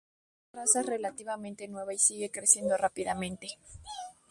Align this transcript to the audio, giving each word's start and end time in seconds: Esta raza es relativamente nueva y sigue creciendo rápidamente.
Esta 0.51 0.57
raza 0.59 0.79
es 0.79 0.85
relativamente 0.87 1.67
nueva 1.67 1.93
y 1.93 1.99
sigue 1.99 2.31
creciendo 2.31 2.75
rápidamente. 2.75 3.49